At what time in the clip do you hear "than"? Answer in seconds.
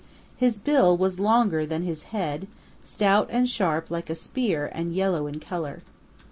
1.63-1.83